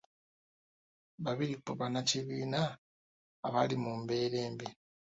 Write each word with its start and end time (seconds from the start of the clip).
Babiri 1.23 1.53
ku 1.63 1.71
bannakibiina 1.79 2.61
abali 3.47 3.75
mu 3.83 3.91
mbeera 4.01 4.37
embi. 4.47 4.67